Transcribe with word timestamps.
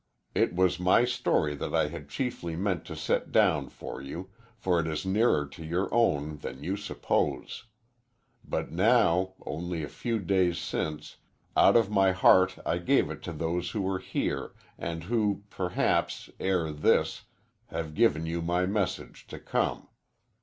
It 0.33 0.55
was 0.55 0.79
my 0.79 1.05
story 1.05 1.53
that 1.53 1.75
I 1.75 1.89
had 1.89 2.09
chiefly 2.09 2.55
meant 2.55 2.85
to 2.85 2.95
set 2.95 3.31
down 3.31 3.69
for 3.69 4.01
you, 4.01 4.31
for 4.57 4.79
it 4.79 4.87
is 4.87 5.05
nearer 5.05 5.45
to 5.49 5.63
your 5.63 5.93
own 5.93 6.37
than 6.37 6.63
you 6.63 6.75
suppose. 6.75 7.65
But 8.43 8.71
now, 8.71 9.35
only 9.45 9.83
a 9.83 9.87
few 9.87 10.17
days 10.17 10.57
since, 10.57 11.17
out 11.55 11.75
of 11.75 11.91
my 11.91 12.13
heart 12.13 12.57
I 12.65 12.79
gave 12.79 13.11
it 13.11 13.21
to 13.25 13.31
those 13.31 13.69
who 13.69 13.83
were 13.83 13.99
here 13.99 14.55
and 14.75 15.03
who, 15.03 15.43
perhaps, 15.51 16.31
ere 16.39 16.71
this, 16.71 17.25
have 17.67 17.93
given 17.93 18.25
you 18.25 18.41
my 18.41 18.65
message 18.65 19.27
to 19.27 19.37
come. 19.37 19.87